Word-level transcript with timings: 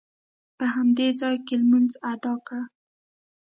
په 0.57 0.65
همدې 0.75 1.07
ځاې 1.19 1.37
کې 1.45 1.55
لمونځ 1.61 1.91
ادا 2.11 2.33
کړ. 2.47 2.61